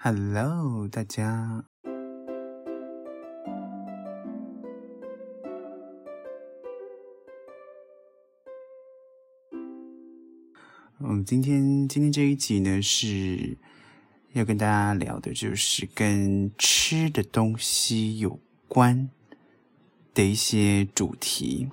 [0.00, 1.64] Hello，大家。
[11.00, 13.58] 嗯，今天今天这一集呢，是
[14.34, 19.10] 要跟大家聊的，就是跟吃的东西有关
[20.14, 21.68] 的一些主题。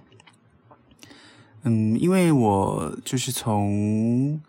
[1.61, 4.41] 嗯，因为我就是从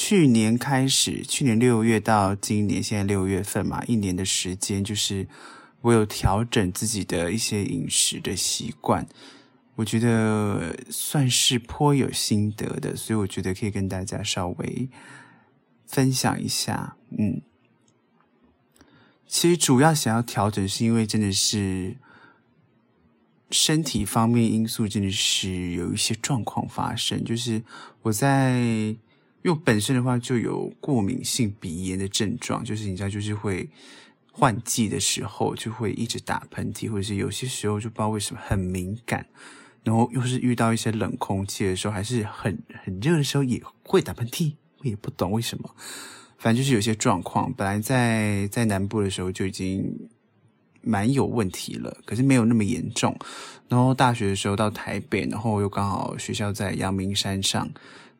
[0.00, 5.26] 去年开始，去年六月到今年现在六月份嘛，一年的时间，就是
[5.80, 9.08] 我有调整自己的一些饮食的习惯。
[9.74, 14.88] 我觉得算是颇有心得的，所以我觉得可以跟大家稍微
[15.84, 16.94] 分享一下。
[17.18, 17.42] 嗯，
[19.26, 21.96] 其实主要想要调整，是因为真的是
[23.50, 27.24] 身体方面因素，真的是有一些状况发生。
[27.24, 27.64] 就是
[28.02, 28.94] 我在，
[29.42, 33.68] 因为本身的话就有过敏性鼻炎的症状，就是你知道，就是会
[34.32, 39.26] 换季的时候就会一直打喷嚏，或者是有些时候就不知道为什么很敏感。
[39.84, 44.52] 然后又是遇到一些冷空气的时候，还是很很热的时候，也会打喷嚏。
[44.78, 45.74] 我也不懂为什么，
[46.36, 47.50] 反正就是有些状况。
[47.54, 50.08] 本来在在南部的时候就已经
[50.82, 53.16] 蛮有问题了，可是没有那么严重。
[53.66, 57.68] 然后大学的时候到台北，然后又刚好学校在阳明山上，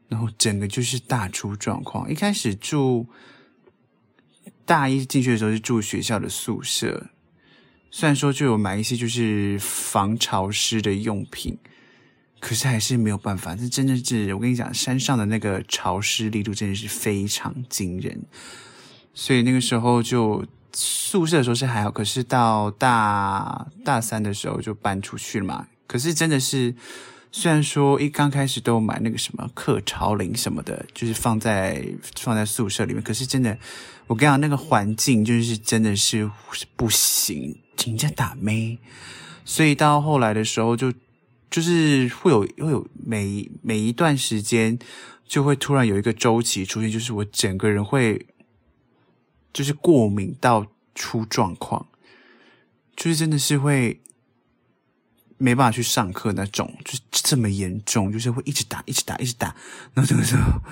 [0.09, 2.11] 然后整个就是大出状况。
[2.11, 3.06] 一开始住
[4.65, 7.11] 大一进去的时候是住学校的宿舍。
[7.91, 11.56] 虽然说就有买一些就是防潮湿的用品，
[12.39, 13.56] 可是还是没有办法。
[13.56, 18.22] 这真的是我跟你讲，山上的那个潮湿力度真的是非常惊人。
[19.15, 25.67] 所以那个时候就宿舍的时候是还好，可是到大大三的时候就搬出去了嘛。
[25.87, 26.75] 可是真的是，
[27.31, 33.59] 虽然说一刚开始都买那个什么克潮灵什么的，就是放在放在宿舍里面，可是真的，
[34.07, 36.31] 我跟你讲，那个环境就是真的是
[36.77, 37.59] 不行。
[37.77, 38.77] 请假打咩，
[39.45, 40.93] 所以到后来的时候，就
[41.49, 44.77] 就是会有会有每每一段时间
[45.25, 48.27] 就会突然有一个周期出现，就是我整个人会
[49.53, 51.87] 就是过敏到出状况，
[52.97, 54.00] 就是真的是会
[55.37, 59.55] 没办法去上课那种，就是这么严重，就是会一直打一直打一直打，
[59.93, 60.62] 然后这个时候。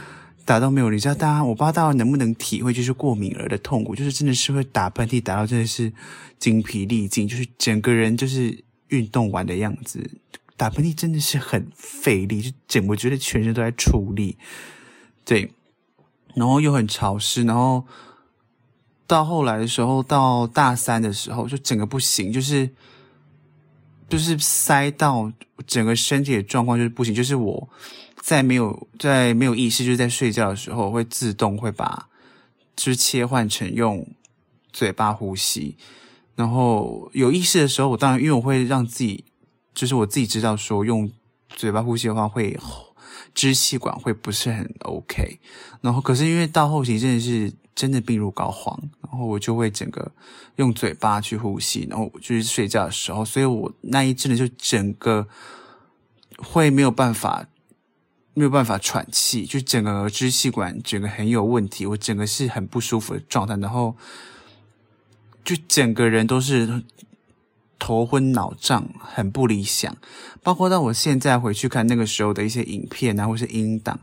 [0.47, 5.93] 打到没有，你知道，大家我不知道大家能不能体会，就是过敏儿的痛苦，就是真的是会打喷嚏，打到真的是
[6.39, 10.09] 精疲力尽，就是整个人就是运动完的样子。
[10.57, 14.39] 打喷嚏真的是很费力，就整我觉得全身都在出力。
[15.25, 15.51] 对，
[16.37, 17.85] 然后又很潮湿，然后
[19.09, 22.71] 到后来的时候，到大三的时候，就整个不行，就是
[24.09, 25.33] 就是塞到
[25.67, 27.69] 整个身体的状况就是不行，就是我。
[28.23, 32.09] 在没有在没有意识，就是在睡觉的时候，会自动会把
[32.75, 34.05] 就是切换成用
[34.73, 35.77] 嘴巴呼吸。
[36.35, 39.25] 然后有意识的时候，我当然因为我会让自己，
[39.73, 41.09] 就是我自己知道说用
[41.51, 42.59] 嘴巴呼吸的话会
[43.37, 45.39] 支气管会不是很 OK。
[45.81, 50.11] 然后可是因为到后期真的是真的病入膏肓，然后我就会整个
[50.57, 55.29] 用嘴巴去呼吸，然后就是睡觉的时候，所以我那一阵子就整个
[56.39, 57.47] 会没有办法。
[58.39, 63.97] 没有办法喘气，就整个支气管整个很有问题，我整个是很不舒服的状态，然后
[65.43, 66.85] 就整个人都是
[67.79, 69.97] 头昏脑胀，很不理想。
[70.43, 73.99] 包括到我现在回去看那个时候的一些影片啊，或是音档。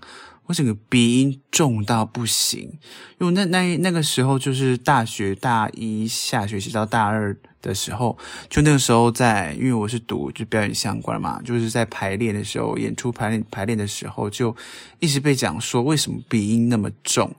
[0.45, 2.77] 我整个鼻音重到不行，
[3.17, 8.17] 因为那那那个时候就是大学大一下学期到大二的时候，
[8.49, 14.53] 就那个时候在，因为我是读就表演相关嘛，就是在排练的时候，演出排练排练的时候，就
[14.99, 17.33] 一直被讲说为什么鼻音那么重。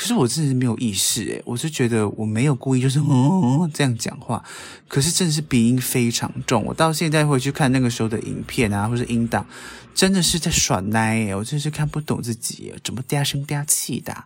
[0.00, 4.42] 可是我真的是没有意识诶，我是觉得我没有故意就是哦 这样讲话，
[4.88, 6.64] 可是真的是鼻音非常重。
[6.64, 9.46] 我到现在回去看那个时候的影片啊，或是音档，
[9.94, 14.24] 真的是在耍赖诶，我真是看不懂自己怎么嗲声嗲气的。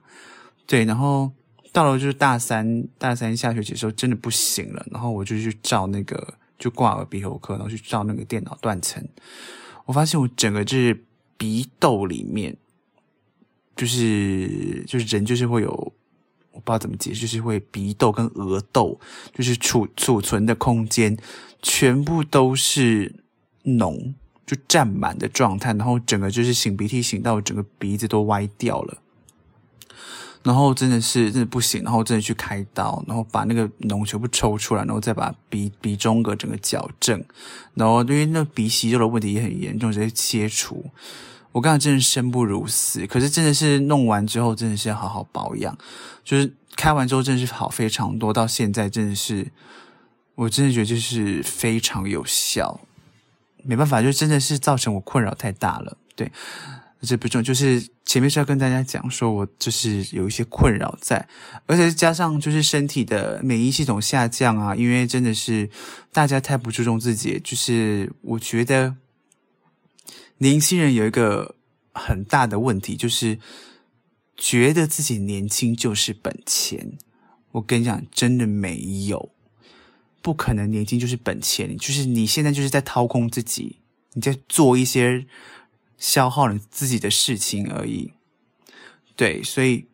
[0.65, 1.33] 对，然后
[1.73, 9.05] 到了就是大三大三下学期的时候，真的不行了，然后我就去照那个就挂耳鼻喉科，然后去照那个电脑断层，
[9.87, 11.05] 我发现我整个就是
[11.37, 12.57] 鼻窦里面。
[13.77, 15.71] 就是就是人就是会有，
[16.53, 19.01] 我不知道怎么解释，就是会鼻窦跟额窦，
[19.35, 21.17] 就是储储存的空间
[21.61, 23.25] 全部都是
[23.65, 24.15] 脓，
[24.47, 28.99] 就占满的状态，然后整个就是擤鼻涕擤到整个鼻子都歪掉了，
[30.45, 37.25] 然后真的是真的不行，然后真的去开刀，然后把那个脓全部抽出来，然后再把鼻鼻中隔整个矫正，
[37.75, 40.85] 然后因为那鼻息肉的问题也很严重，直接切除。
[41.55, 45.79] 我刚才真的生不如死，可是真的是弄完之后真的是要好好保养，
[46.25, 49.53] 就是开完之后真的是好非常多，到现在真的是，
[50.35, 52.81] 我真的觉得就是非常有效，
[53.63, 56.33] 没办法，就真的是造成我困扰太大了，对。
[57.07, 61.29] 这不重，就是前面是要跟大家讲说，我就是有一些困扰在，
[61.67, 65.69] 而且加上就是身体的免疫系统下降啊，因为真的是
[66.15, 68.97] 大家太不注重自己，就是我觉得
[70.39, 71.57] 年轻人有一个
[71.93, 73.39] 很大的问题，就是
[74.37, 76.99] 觉得自己年轻就是本钱。
[77.53, 79.31] 我跟你讲，真的没有，
[80.21, 83.81] 不可能年轻就是本钱，就是你现在就是在掏空自己，
[84.13, 85.27] 你在做一些。
[85.97, 88.13] 消耗了自己的事情而已，
[89.17, 89.87] 对，所以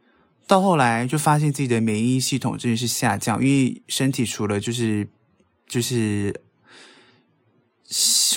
[0.46, 5.06] 到后来就发现自己的免疫系统真的是下降，因为身体除了就是
[5.68, 6.40] 就是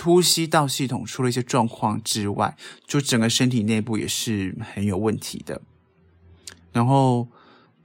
[0.03, 2.57] 呼吸道系统出了一些状况之外，
[2.87, 5.61] 就整个身体内部也是很有问题的。
[6.71, 7.27] 然后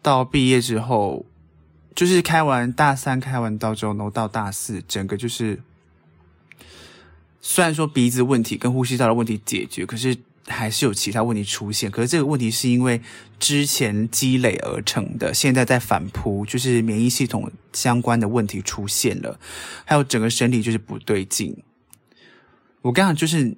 [0.02, 1.26] 到毕业之后，
[1.94, 5.60] 就是开完大三开完刀之后，然后到大四，整个就是。
[7.40, 10.14] 虽然说鼻子问题跟呼吸道的问题解决，可是
[10.48, 11.90] 还是有其他问题出现。
[11.90, 13.00] 可是这个问题是因为
[13.38, 19.38] 之前积累而成的，现在在反扑，就是免疫系统相关的问题出现了，
[19.84, 21.56] 还有整个身体就是不对劲。
[22.82, 23.56] 我刚刚就是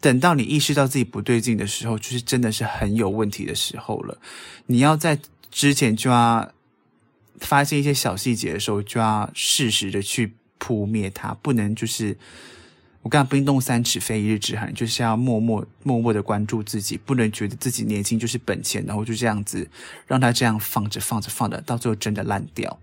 [0.00, 4.18] 等到你意识到自己不对劲的时候，就是真的是很有问题的时候了。
[4.66, 5.18] 你要在
[5.50, 6.52] 之前就要
[7.38, 12.16] 发现一些小细节的时候，就要适时的去扑灭它，不能就是。
[13.06, 19.70] 我刚刚冰冻三尺非一日之寒，就是要默默默默的关注自己，不能觉得自己年轻就是本钱，然后就这样子
[20.08, 22.80] 让它这样放着放着放着，到最后真的烂掉。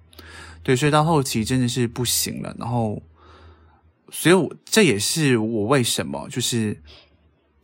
[0.63, 2.55] 对，所以到后期真的是不行了。
[2.57, 3.03] 然后，
[4.11, 6.81] 所以我这也是我为什么就是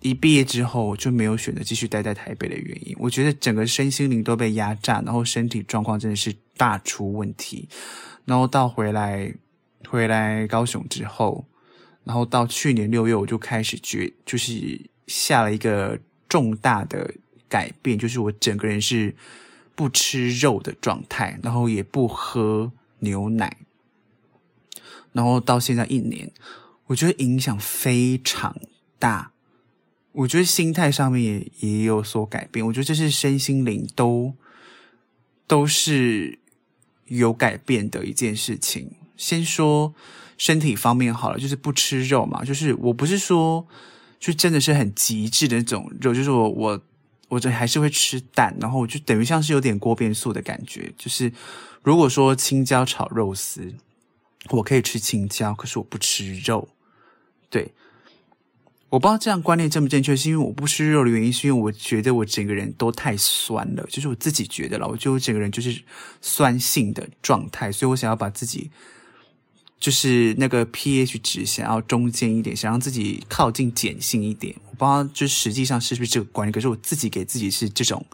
[0.01, 2.93] 一毕业之后就没有选择继续待在台北的原因。
[2.99, 7.69] 我觉得整个身心灵都被压榨，然后身体状况真的是大出问题。
[8.25, 9.33] 然后到回来
[9.87, 11.45] 回来高雄之后。
[12.09, 17.13] 然后到去年六月，我就开始觉，就是下了一个重大的
[17.47, 19.13] 改变，就是我整个人是
[19.75, 22.71] 不吃肉的状态，然后也不喝
[23.01, 23.57] 牛奶，
[25.11, 26.31] 然后到现在一年，
[26.87, 28.59] 我觉得影响非常
[28.97, 29.31] 大。
[30.13, 34.33] 我觉得心态上面也也有所改变，我觉得这是身心灵都
[35.45, 36.39] 都是
[37.05, 38.93] 有改变的一件事情。
[39.15, 39.93] 先说。
[40.39, 42.45] 身体方面好了，就是不吃肉嘛。
[42.45, 43.67] 就是我不是说，
[44.19, 46.81] 就真的是很极致的那种肉，就是我我
[47.27, 50.91] 我这还是会吃蛋，然后我就等于像是有点锅边素的感觉。
[50.97, 51.31] 就是
[51.83, 53.73] 如果说青椒炒肉丝，
[54.51, 56.69] 我可以吃青椒，可是我不吃肉。
[57.49, 57.73] 对，
[58.87, 65.81] 我不知道这样观念正不正确，是因为我不吃肉的原因，是因为我觉得我整个人都太酸了，就是我自己觉得了，我就整个人就是
[66.21, 68.71] 酸性的状态，所以我想要把自己。
[69.79, 74.53] 就是那个 pH 值想要中间一点，想让自己靠近碱性一点。
[74.65, 78.05] 我不知道，就是实际上是不是这个观念，可是我自己给自己是这种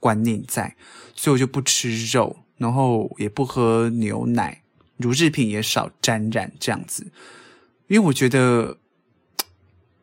[0.00, 0.74] 观念在，
[1.14, 4.62] 所以我就不吃肉，然后也不喝牛奶，
[4.96, 7.06] 乳制品也少沾染这样子。
[7.86, 8.78] 因为我觉得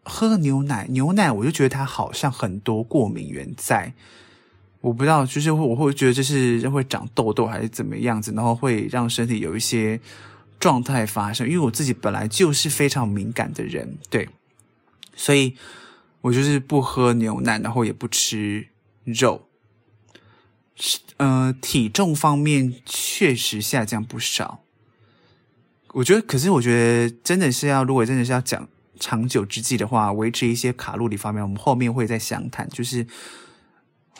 [0.03, 3.93] 喝牛奶，牛奶我就觉得它好像很多过敏原在，
[4.79, 9.99] 我不知道，就是我会觉得这是会长痘痘还是怎么样子，然后会让身体有一些。
[10.61, 14.29] 状态发生，因为我自己本来就是非常敏感的人，对，
[15.15, 15.57] 所以
[16.21, 18.67] 我就是不喝牛奶，然后也不吃
[19.03, 19.49] 肉，
[21.17, 24.63] 呃，体重方面确实下降不少。
[25.93, 33.07] 我觉得，可是我觉得真的是要，如果真的是要讲长久之计的话，维持一些卡路里方面，我们后面会再详谈，就是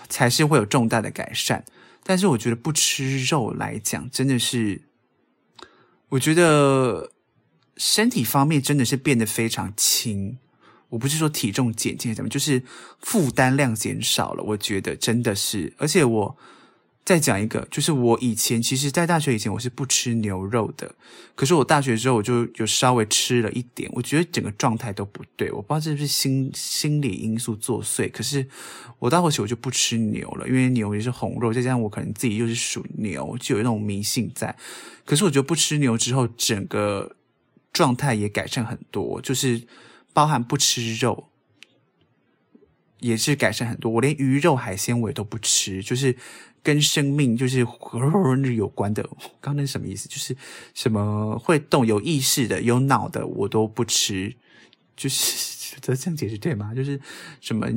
[0.09, 1.63] 才是会有重大的改善。
[2.03, 4.81] 但是我觉得不吃肉来讲，真的是。
[6.11, 7.11] 我觉得
[7.75, 10.37] 身体方面真的是变得非常轻，
[10.89, 12.63] 我不是说体重减轻什么，就是
[13.01, 14.43] 负担量减少了。
[14.43, 16.37] 我觉得真的是，而且我。
[17.03, 20.93] 再讲一个，就是我以前其实，在大学以前我是不吃牛肉的，
[21.33, 28.09] 可是我大学之后我就有稍微吃了一点，我觉得整个状态都不对，我不知道是不是心 心理因素作祟。
[28.11, 28.47] 可是
[28.99, 34.55] 我到后期我就不吃牛了，因为牛也是红肉，再加上我可能自己又是属牛，就有那种迷信在。
[35.03, 37.15] 可是我觉得不吃牛之后，整个
[37.73, 39.63] 状态也改善很多，就是
[40.13, 41.27] 包含不吃肉。
[42.99, 46.15] 也是改善很多，我连鱼肉海鲜我也都不吃，就是
[46.63, 49.01] 跟生命就是有关的。
[49.39, 50.07] 刚刚那是什么意思？
[50.07, 50.35] 就是
[50.73, 54.35] 什么会动、有意识的、有脑的，我都不吃。
[54.95, 56.75] 就是 这这样解释对吗？
[56.75, 56.99] 就是
[57.39, 57.67] 什么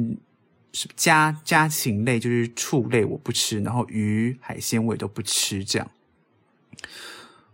[0.73, 5.91] 什么家家禽类，就是畜类我不吃，然后鱼海鲜我也都不吃，这样。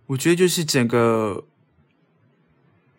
[0.06, 1.44] 我觉得就是整个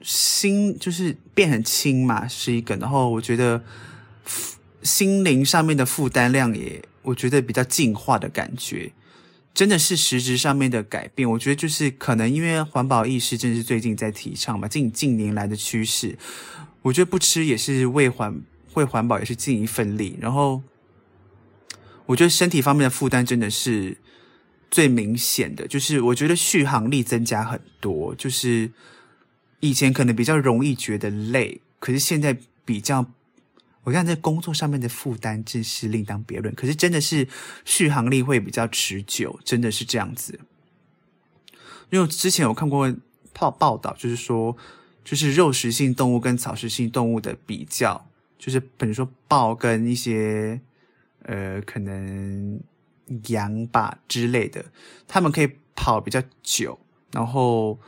[0.01, 2.77] 心就是变很轻嘛，是一个。
[2.77, 3.63] 然后我觉得
[4.81, 8.91] 心灵上面的负担量也，我觉得比较净化的感觉。
[9.53, 16.17] 真的是实质上面的改变，我觉得就是可能因为环保意识正是最近在提倡嘛，近近年来的趋势，
[16.84, 18.41] 我觉得不吃也是为环
[18.75, 20.17] 为环保也是尽一份力。
[20.22, 20.63] 然后，
[22.05, 23.98] 我觉得身体方面的负担真的是
[24.70, 28.72] 最明显的，就是我觉得续航力增加很多，就是
[29.60, 33.05] 以前可能比较容易觉得累，可是现在比较。
[33.83, 37.27] 我看在工作上面的负担真是另当别论，可是真的是
[37.65, 40.39] 续航力会比较持久，真的是这样子。
[41.89, 42.93] 因为之前有看过
[43.33, 44.55] 报报道，就是说，
[45.03, 48.07] 就是肉食性动物跟草食性动物的比较，
[48.38, 50.61] 就是比如说豹跟一些
[51.23, 52.61] 呃可能
[53.27, 54.63] 羊吧之类的，
[55.07, 56.79] 他们可以跑比较久，
[57.11, 57.79] 然后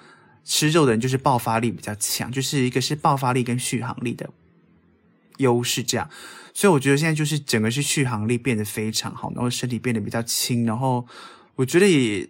[0.43, 4.29] 吃肉的人就是爆发力比较强，就是一个是爆发力跟续航力的。
[5.37, 6.09] 优势这样，
[6.53, 11.05] 所以我觉得现在就是整个是续航力变得非常好，然后身体变得比较轻，然后
[11.55, 12.27] 我觉得也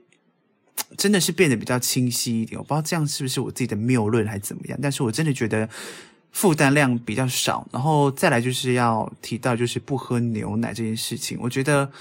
[0.97, 2.57] 真的是变得比较清晰一点。
[2.57, 5.69] 我不知道这样是不是我自己的谬论还是怎么样，但是我真的觉得
[6.31, 7.67] 负担量比较少。
[7.71, 11.91] 然后再来就是要提到就是不喝牛奶这件事情，我觉得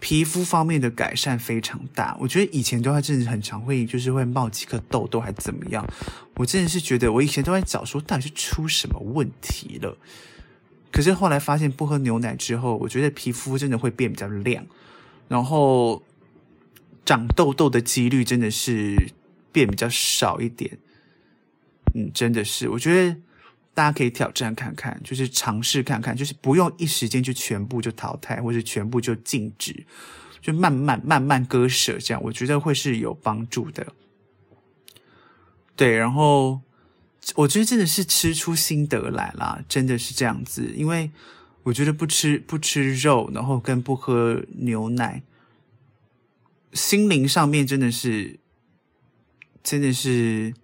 [0.00, 2.16] 皮肤方面的改善非常大。
[2.20, 5.86] 我觉得以前都还真的很常会就是会冒几颗痘痘还怎么样，
[6.36, 9.96] 我真的是觉得我以前都在找说到底是出什么问题了。
[10.90, 14.64] 可是后来发现不喝牛奶之后，我觉得皮肤真的会变比较亮，
[15.28, 16.02] 然后
[17.04, 19.12] 长痘痘的几率真的是
[19.52, 20.78] 变比较少一点。
[21.94, 23.16] 嗯，真的是，我觉得
[23.78, 29.86] 大家可以挑战看看，就是尝试看看，就是不用一时间就全部就淘汰，或者全部就禁止，
[30.40, 33.86] 就慢慢慢慢割舍，这样我觉得会是有帮助的。
[35.76, 36.60] 对，然后。
[37.34, 40.72] 我觉得真的是吃出心得来啦，真的是这样子。
[40.74, 41.10] 因为
[41.62, 45.22] 我觉得不吃不吃肉，然后跟不喝牛奶，
[46.72, 48.38] 心灵上面真的是，
[49.62, 50.54] 真的是，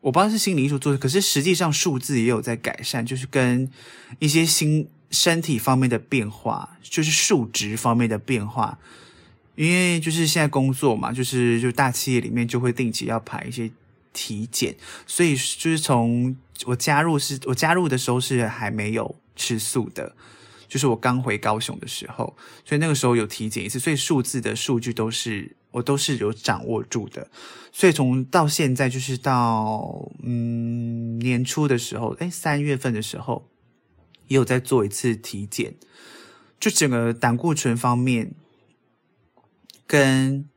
[0.00, 3.70] 我不知道是心理因素做的，可是实际上数字也有在改善，就是跟
[4.18, 8.78] 一些心身体方面的变化，就是数值方面的变化。
[9.56, 13.70] 因为就是现在工作嘛，就是就大企业里面就会定期要排一些。
[14.14, 14.74] 体检，
[15.06, 20.16] 所以就是从我加入是，我加入的时候是还没有吃素的，
[20.66, 27.30] 就是我刚回高雄的时候，所以那个时候有体检一次，所以数字的数据都是我都是有掌握住的，
[27.72, 33.48] 所以从到现在就是到嗯年初的时候，诶三月份的时候
[34.26, 35.74] 也有再做一次体检，
[36.58, 38.32] 就整个胆固醇方面
[39.86, 40.48] 跟。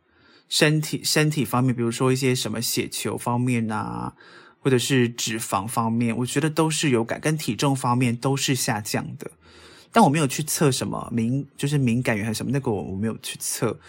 [0.54, 4.18] 身体身体方面，比如说一些什么血球方面啊，
[4.60, 9.32] 或者是脂肪方面，我觉得都是有感，跟体重方面都是下降的。
[9.94, 13.80] 但我没有去测什么敏，就是敏感源还是什么，那个我我没有去测。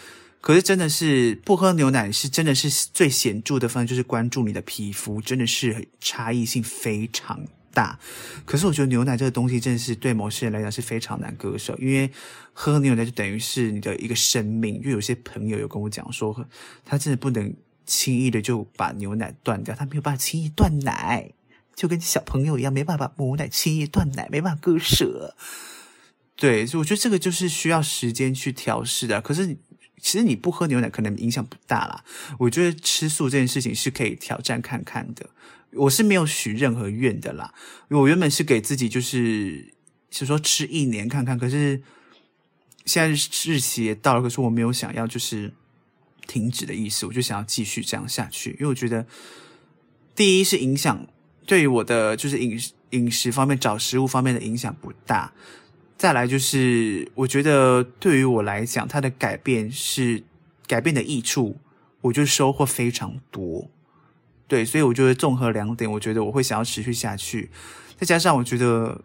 [0.42, 7.98] 可是真的是不喝牛奶是真的是最显著的方，就是关注你的皮肤，真的是差异性非常大，
[8.44, 12.10] 可是我觉得牛奶这个东西真的是对某些人来讲是非常难割舍，因为
[12.52, 14.74] 喝牛奶就等于是你的一个生命。
[14.74, 16.46] 因为有些朋友有跟我讲说，
[16.84, 17.54] 他真的不能
[17.86, 21.30] 轻易的就把牛奶断掉，他没有办法轻易断奶，
[21.76, 25.36] 就跟小朋友一样，没办法母奶轻易断奶，没办法割舍。
[26.34, 29.20] 对，所以我觉得这个就是需要时间去调试的。
[29.20, 29.56] 可是
[30.02, 32.04] 其实你不喝牛奶可能影响不大啦，
[32.38, 35.30] 我觉得吃素这件事情是可以挑战看看的。
[35.74, 37.54] 我是没有许任何愿的啦，
[37.88, 39.72] 我原本是给自己就是
[40.10, 41.80] 是说吃一年看看，可是
[42.84, 45.54] 现在日期也到了，可是我没有想要就是
[46.26, 49.06] 停止的意思，我就想要继续这样下去，因为我觉得
[50.14, 51.06] 第一是影响
[51.46, 55.32] 对于我的就是饮饮食方面找食物方面的影响不大，
[56.02, 60.24] 再来就是我觉得对于我来讲，它的改变是
[60.66, 61.60] 改变的益处，
[62.00, 63.70] 我就收获非常多。
[64.48, 67.50] 对，所以我觉得综合两点，我觉得我会想要持续下去。
[67.96, 69.00] 再加上我觉得，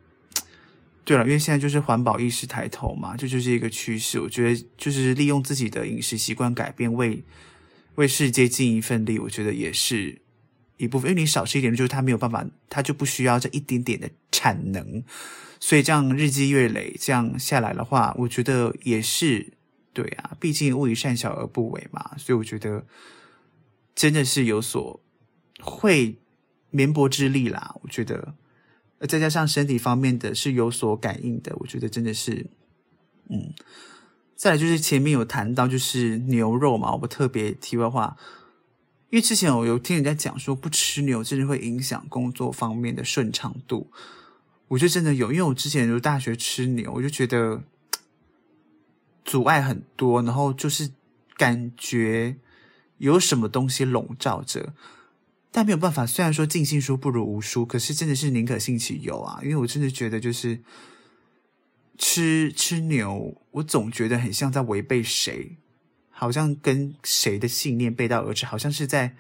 [1.06, 4.20] 对了，因为现在就是环保意识抬头嘛，这就，是一个趋势。
[4.20, 7.24] 我觉得就是利用自己的饮食习惯改变，为
[7.94, 10.20] 为世界尽一份力，我觉得也是
[10.78, 11.12] 一部分。
[11.12, 15.04] 因为你少吃一点，就是它没有办法，它就不需要这一点点的产能。
[15.60, 19.54] 所以这样日积月累，这样下来的话，我觉得也是
[19.94, 20.38] 对啊。
[20.40, 22.86] 毕竟勿以善小而不为嘛，所以我觉得
[23.96, 25.02] 真的是有所。
[25.60, 26.20] 会
[26.70, 28.36] 绵薄之力啦，我觉得
[29.08, 32.46] 再加上身体方面的是有所感应的，我觉得真的是，
[33.30, 33.52] 嗯。
[34.36, 38.16] 再来就是前面有谈到就是牛肉嘛，我不特别题外话，
[39.10, 43.92] 因为之前我有听人家讲说不吃牛真的会影响工作方面的顺畅度，
[44.68, 47.64] 我就真的有，因为我之前就大学吃牛，我就觉得
[49.24, 50.92] 阻碍很多，然后就是
[51.36, 52.38] 感觉
[52.98, 54.74] 有什么东西笼罩着，
[55.52, 60.60] 但没有办法，虽然说尽信书不如无书，可是真的是宁可信其有啊，因为我真的觉得就是。
[62.00, 65.58] 吃吃牛，我总觉得很像在违背谁，
[66.12, 69.16] 好像跟谁的信念背道而驰，好像是在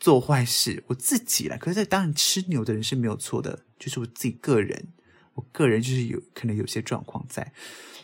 [0.00, 0.82] 做坏事。
[0.88, 4.88] 我自己啦，可是当然吃牛的人是没有错的，就是我自己个人，
[5.34, 7.52] 我个人就是有可能有些状况在，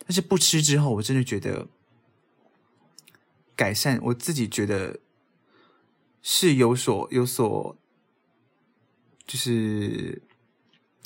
[0.07, 1.67] 但是不吃之后，我真的觉得
[3.57, 5.01] 改善，我自己觉得
[6.23, 7.77] 是有所有所，
[9.27, 10.23] 就是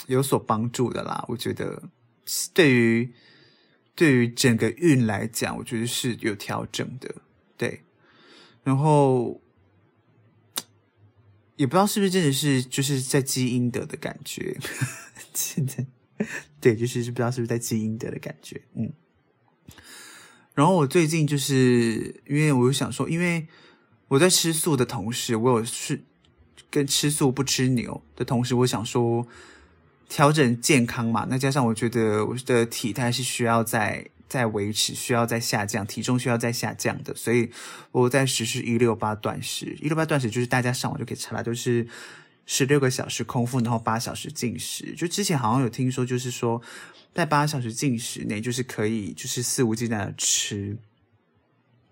[0.08, 1.88] 有所帮助的啦，我觉得。
[2.54, 3.12] 对于
[3.96, 7.12] 对于整个运来讲，我觉得是有调整的，
[7.56, 7.82] 对。
[8.62, 9.40] 然后
[11.60, 14.56] 也不知道是不是真的是就是在积阴德的感觉，
[15.34, 15.84] 现在
[16.58, 18.90] 对，就是不知道是不是在积阴德的感觉，嗯。
[20.54, 23.46] 然后我最近就是因为我有想说，因为
[24.08, 26.02] 我在吃素的同时，我有是
[26.70, 29.26] 跟吃素不吃牛的同时，我想说。
[30.12, 37.50] 调整健康嘛，那加上我觉得我的体态是需要在在维持，需要在下降，体重需要在下降的，所以
[37.90, 39.76] 我在实施一六八断食。
[39.82, 41.86] 一六八断食就是大家上网就可以查了，就是
[42.46, 44.94] 十六个小时空腹，然后八小时进食。
[44.94, 46.62] 就之前好像有听说，就是说
[47.12, 50.68] 在八小时进食内，就是可以就是肆无忌惮的吃，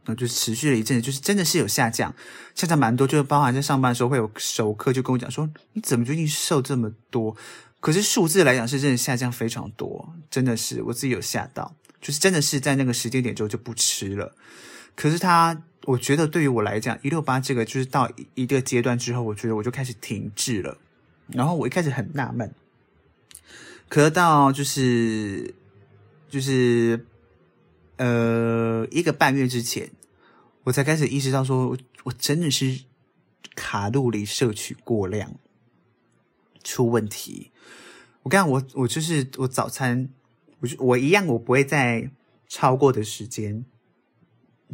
[0.04, 2.14] 然后就持续了一阵子，就是真的是有下降，
[2.54, 7.36] 下降蛮多，就包含在上班的时候会有熟客就跟我讲说，你怎么最近瘦这么多？
[7.80, 14.34] 可是数字来讲是真的下降非常多，真的是我自己有吓到，就是真的是在那个时间点之后就不吃了。
[14.94, 20.78] 可是他，我觉得对于我来讲，一六八这个就是到一个阶段之后，我觉得我就开始停滞了。
[21.28, 22.54] 然后我一开始很纳闷，
[23.88, 25.54] 可是到就是
[26.28, 27.06] 就是
[27.96, 29.90] 呃一个半月之前，
[30.64, 32.80] 我才开始意识到说，我真的是
[33.54, 35.34] 卡路里摄取过量。
[36.64, 37.50] 出问题，
[38.24, 40.10] 我刚我我就是我早餐，
[40.60, 42.10] 我就我一样，我不会在
[42.46, 43.64] 超过的时间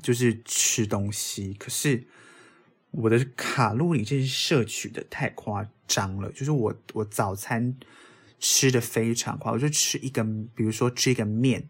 [0.02, 1.54] 就是吃东西。
[1.54, 2.06] 可是
[2.90, 7.76] 我的卡路里真是摄取的太夸张了，就是我我早餐
[8.38, 11.68] 吃的非常快，我就吃一个，比如说吃一个面。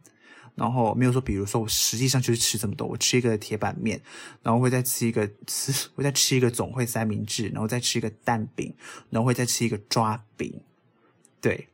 [0.57, 4.01] 然后没有说，比如说我实际上就是吃这么多，我吃一个铁板面，
[4.41, 8.73] 然后会再吃一个吃，会再吃一个总会三明治，然后再吃一个蛋饼，
[9.11, 10.61] 然后会再吃一个抓饼，
[11.41, 11.67] 对，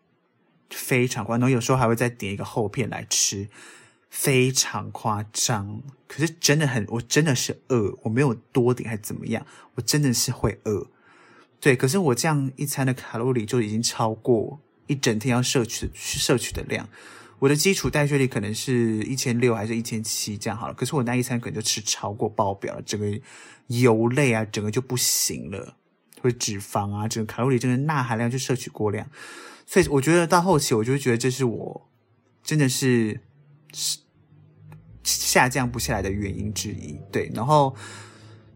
[0.71, 1.41] 非常夸张。
[1.41, 3.49] 然后有时候还会再点一个厚片来吃，
[4.09, 5.83] 非常夸张。
[6.09, 10.87] 可是真的很，我真的是饿，我没有多点还是怎么样，我真的是会饿。
[11.61, 16.89] 对，可是我这样一餐的卡路里就已经超过一整天要摄取摄取的量。
[17.39, 23.19] 我的基础代谢率可能是一千六还是一千七这样好了，可是我那一餐可能就吃超过爆表了，整个
[23.69, 25.77] 油类啊，整个就不行了，
[26.21, 29.07] 或者脂肪啊，整个卡路里，整个钠含量就摄取过量，
[29.71, 31.89] 所以我觉得到后期，我就觉得这是我
[32.43, 33.21] 真的是
[35.05, 36.99] 下降不下来的原因之一。
[37.13, 37.77] 对，然后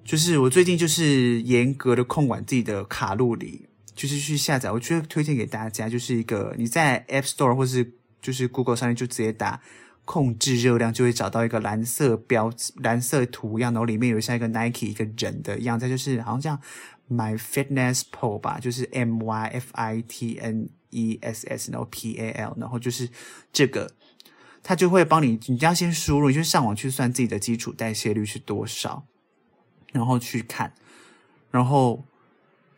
[0.05, 7.95] 就是我最近就是严格的控管自己的卡路里，就是去下载，我觉得推荐给大家，就是一个你在 App Store 或是。
[8.25, 9.61] 就是 Google 上面就直接打
[10.07, 16.59] 控制热量，就会找到一个蓝色标蓝色图样，然后里面有像一个 Nike 一个人的样子，就是好像这样
[17.11, 20.71] My Fitness Pal 吧，就是 M Y F I T N
[21.03, 23.09] E S S，然后 P A L，然后就是
[23.53, 23.93] 这个，
[24.63, 29.07] 它就会帮你，你就要先输入，你就上网去算自己的基础代谢率是多少，
[29.93, 30.73] 然后去看，
[31.51, 32.05] 然后。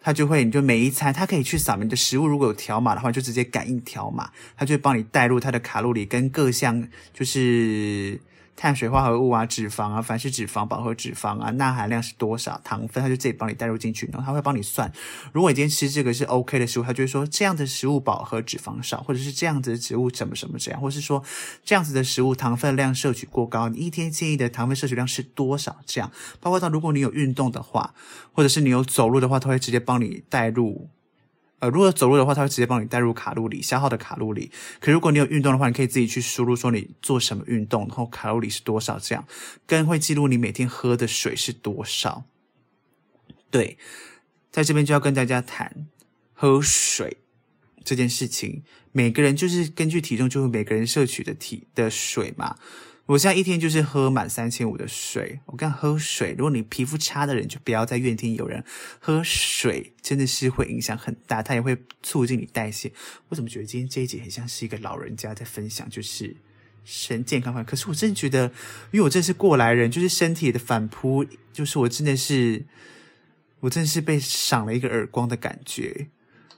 [0.09, 8.21] 它就会，你就每一餐，它可以去扫描你的食物，如果有条码的话，就直接感应条码，它就会帮你带入它的卡路里跟各项，就是。
[8.57, 12.59] 碳水化合物啊，脂肪啊，凡是脂肪、饱和脂肪啊，钠含量是多少？
[12.64, 14.90] 糖分，它就自己帮你带入进去，然后它会帮你算。
[15.33, 21.23] 如果你今天吃这个是 OK 的食物，它就会说这样的食物饱和脂肪少，或者是这样子的食物怎么什么这样，或是说
[21.62, 25.77] 这样子的食物糖分量摄取过高，你一天建议的糖分摄取量是多少？
[25.85, 27.95] 这样，包括到如果你有运动的话，
[28.33, 30.88] 或者是你有走路的话，它会直接帮你带入。
[31.59, 34.51] 呃，如果走路的话，它会直接帮你带入卡路里消耗的卡路里。
[34.79, 39.25] 可如果你有运动的话，你可以自己去输入说你做什么运动，然后卡路里是多少，这样
[39.66, 42.25] 跟会记录你每天喝的水是多少。
[43.51, 43.79] 对，
[44.51, 45.87] 在这边就要跟大家谈
[46.35, 47.16] 喝水
[47.83, 52.57] 这件事情，每个人就是根据体重，就是每个人摄取的体的水嘛。
[53.07, 55.38] 我现在一天就是喝满三千五的水。
[55.47, 58.64] 我刚喝水，如果你皮肤差的人，就不要再怨天尤人。
[58.99, 62.90] 喝水真的是会影响很大，它也会促进你代谢。
[63.29, 66.35] 我怎么觉得今天这一集很像是一个老人家在分享，就是
[66.85, 67.64] 身健康方。
[67.64, 68.47] 可是我真的觉得，
[68.90, 72.66] 因为我真是过来人，就是身体的反扑，就是我真的是，
[73.61, 76.09] 我真的是被赏了一个耳光的感觉。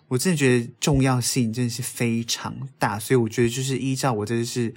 [0.08, 4.72] 我真的觉得重要性真的是非常大，所以我觉得就是依照我这是。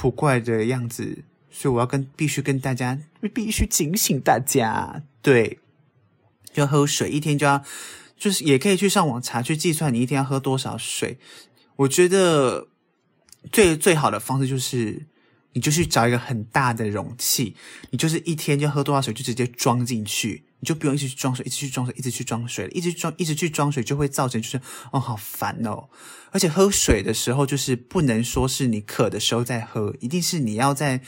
[0.00, 2.98] 古怪的样子，所以我要跟必须跟大家
[3.34, 5.58] 必须警醒大家，对，
[6.54, 7.64] 要喝水，一天就要
[8.16, 11.18] 就是也可以去上网查去计算你一天要喝多少水。
[11.76, 12.68] 我觉得
[13.50, 15.06] 最最好的方式就是，
[15.56, 17.56] 你就去找一个很大的容器，
[17.90, 20.44] 你就是一天就喝多少水就直接装进去。
[20.60, 24.60] 你就不用一直去装水，一直去装水，一直去装水，一直装，一直去装水，就会造成就是
[24.92, 25.88] 哦，好烦哦！
[26.30, 31.00] 而且喝水的时候，就是不能说是你渴的时候再喝，一定是你要在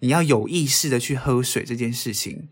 [0.00, 2.48] 你要有意识的去喝水这件事情。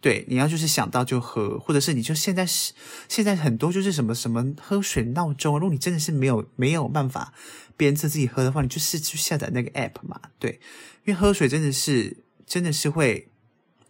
[0.00, 2.72] 对，你要就是想到就喝，或者是你就现在是
[3.08, 7.32] 现在很多就是什么什么喝水闹钟，如果你真的是没有没有办法
[7.76, 10.20] 鞭策自己喝的话，你就是去下载那个 app 嘛。
[10.38, 10.60] 对，
[11.04, 13.30] 因为喝水真的是真的是会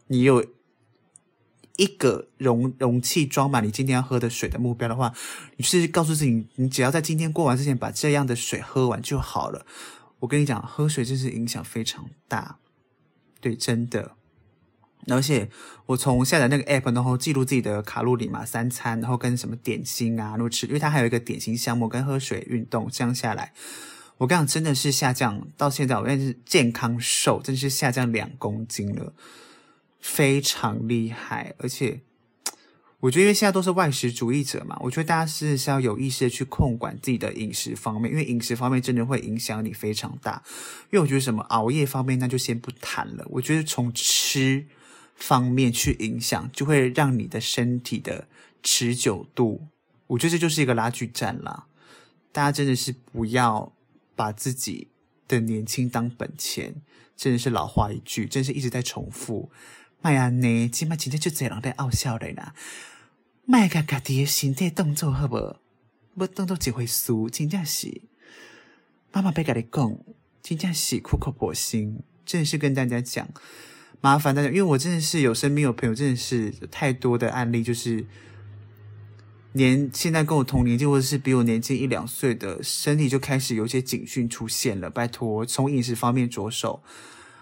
[0.07, 0.45] 你有。
[1.79, 5.15] 一个容容器装满你今天要喝的水的目标的话，
[5.59, 9.65] 你是告诉自己，你只要在今天过完之前把这样的水喝完就好了。
[10.19, 12.59] 我跟你讲，喝水真是影响非常大，
[13.41, 14.17] 对，真的。
[15.11, 15.49] 而且
[15.87, 23.53] 我从下载那个 app，然后记录自己的卡路里嘛，三餐，然后跟什么点心啊，如果吃，因为它还有一个点心项目跟喝水、运动这样下来，
[24.19, 29.13] 我跟你讲，真的是下降到现在，我现在是健康瘦，真的是下降两公斤了。
[30.01, 32.03] 非常厉害，而且
[33.01, 40.41] 我觉得，因为现在都是外食主义者嘛，我觉得大家是是要有意识的去控管自己的饮食方面，因为饮食方面真的会影响你非常大。
[40.91, 43.27] 因为我觉得什么熬夜方面，那就先不谈了。
[43.31, 44.65] 我觉得从吃
[45.19, 48.27] 方面去影响，就会让你的身体的
[48.63, 49.67] 持久度，
[50.07, 51.67] 我觉得这就是一个拉锯战啦。
[52.33, 53.73] 大家真的是不要
[54.15, 54.89] 把自己
[55.27, 56.75] 的年轻当本钱，
[57.17, 59.51] 真的是老话一句，真是一直在重复。
[60.01, 60.69] 麦安呢？
[60.69, 62.55] 今麦今天就这样在傲笑的啦。
[63.45, 65.57] 麦个家己的身体动作好不？
[66.17, 68.03] 要当做一回事，真正是。
[69.13, 69.99] 妈妈别跟你讲，
[70.43, 73.29] 真正是苦口婆心，真的是跟大家讲，
[74.01, 78.07] 麻烦大家，因为我真的是有身边有朋友，真的是太多的案例，就是
[79.53, 84.89] 年现在跟我同年纪，或者是比我年轻一两岁的，身体就开始有些警讯出现了。
[84.89, 86.83] 拜托，从饮食方面着手。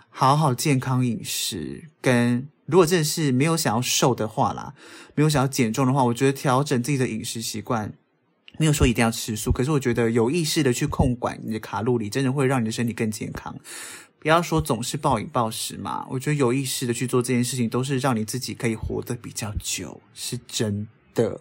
[0.08, 4.72] 好好健康饮食，跟如果真的是没有想要瘦的话啦，
[5.14, 7.92] 没有想要减重的话，我觉得调整自己的饮食习惯，
[8.56, 13.54] 没有说一定要吃素，可是我觉得有意识的去控管你的卡路里，真的会让你的身体更健康。
[14.26, 21.40] 不要说总是暴饮暴食嘛，我觉得有意识的去做这件事情，都是让你自己可以活得比较久，是真的。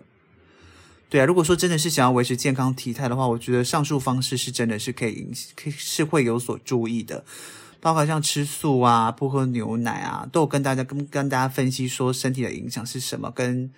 [1.10, 7.26] 对啊，如果说真的是想要维持健康体态的话，我觉得上述方式是真的是可以，可以是会有所注意的。
[7.82, 13.74] 包括像吃素啊、不喝牛奶啊，都有跟大家跟跟大家分析说身体的影响是什么，跟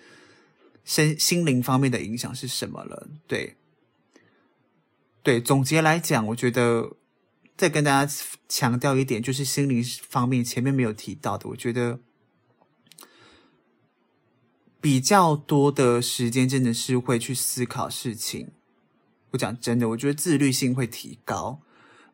[0.84, 3.08] 身心灵方面的影响是什么了。
[3.26, 3.56] 对，
[5.22, 6.90] 对，总结来讲，我觉得
[7.58, 8.14] 再跟大家
[8.48, 11.98] 强调一点，就是心灵方面前面没有提到的，我觉得
[14.80, 18.52] 比较多的时间真的是会去思考事情。
[19.32, 21.60] 我讲真的，我觉得自律性会提高。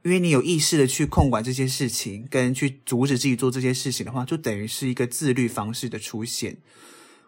[0.02, 6.56] 因为你有意识的去控管这些事情，跟去阻止自己做这些事情的话，就等于是一个自律方式的出现。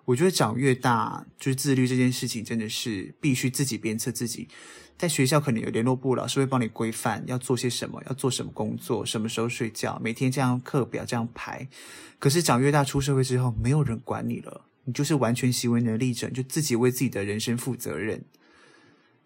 [0.06, 4.48] 我觉得长越大，就是自律这件事情真的是必须自己鞭策自己。
[4.96, 11.68] 在学校可能有联络部老师会帮你规范要做些什么，要做什么工作，什么时候睡觉，每天这样课表这样排。
[12.18, 18.24] 可是长越大出社会之后，没有人管你了，你就是完全行为能力者，就自己为自己的人生负责任。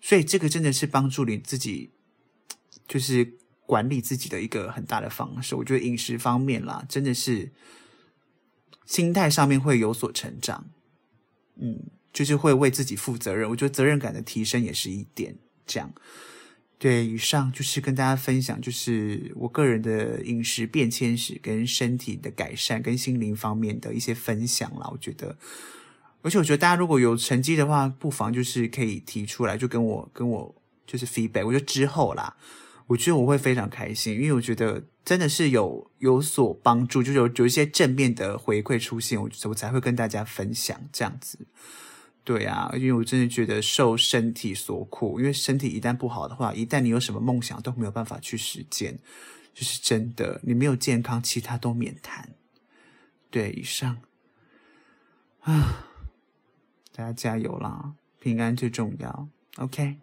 [0.01, 1.93] 所以这个真的是帮助你自己，
[2.89, 3.39] 就是。
[3.71, 7.53] 管理自己的一个很大的方式，我觉得饮食方面啦，真的是
[8.91, 10.65] 心态上面会有所成长，
[11.61, 11.79] 嗯，
[12.13, 13.49] 就是会为自己负责任。
[13.49, 15.95] 我觉得责任感的提升也是一点这样。
[16.77, 24.89] 对，以上就是跟大家分享，就是我个人的饮食变迁史、跟身体的改善、跟心灵方面的一些分享啦。
[24.91, 25.39] 我觉得，
[26.23, 30.53] 而且我觉得大家如果有成绩的话，不妨就是可以提出来，就跟我跟我
[30.85, 31.47] 就是 feedback。
[31.47, 32.37] 我觉得之后啦。
[32.91, 41.47] 我觉得我会非常开心，因为我觉得真的是有有所帮助，就有有一些正面的回馈出现，我我才会跟大家分享这样子。
[42.25, 48.99] 对啊，因为我真的觉得受身体所苦，因为身体一旦不好的话，一旦你有什么梦想都没有办法去实践，
[49.55, 52.31] 就是真的，你没有健康，其他都免谈。
[53.31, 53.99] 对，以上
[55.43, 55.87] 啊，
[56.93, 59.29] 大家加油啦，平安最重要。
[59.59, 59.99] OK，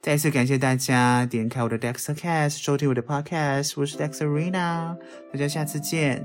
[0.00, 4.96] 再次感谢大家点开我的 Dextercast，收听我的 Podcast，我是 Dexterina，
[5.32, 6.24] 大家下次见。